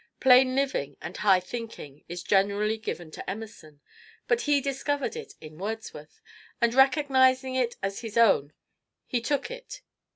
[0.19, 3.81] "Plain living and high thinking" is generally given to Emerson,
[4.27, 6.21] but he discovered it in Wordsworth,
[6.59, 8.51] and recognizing it as his own
[9.05, 9.83] he took it.